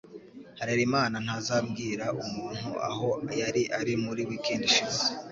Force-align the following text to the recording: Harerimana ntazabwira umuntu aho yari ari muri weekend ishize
Harerimana 0.59 1.15
ntazabwira 1.25 2.05
umuntu 2.23 2.69
aho 2.89 3.09
yari 3.41 3.63
ari 3.79 3.93
muri 4.03 4.21
weekend 4.29 4.61
ishize 4.69 5.01